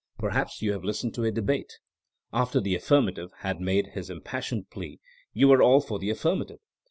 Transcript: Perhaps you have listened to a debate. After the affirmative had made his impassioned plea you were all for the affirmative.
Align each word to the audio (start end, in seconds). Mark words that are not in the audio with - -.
Perhaps 0.17 0.63
you 0.63 0.71
have 0.71 0.83
listened 0.83 1.13
to 1.13 1.23
a 1.25 1.29
debate. 1.31 1.77
After 2.33 2.59
the 2.59 2.73
affirmative 2.73 3.29
had 3.41 3.61
made 3.61 3.89
his 3.93 4.09
impassioned 4.09 4.71
plea 4.71 4.99
you 5.31 5.47
were 5.47 5.61
all 5.61 5.79
for 5.79 5.99
the 5.99 6.09
affirmative. 6.09 6.57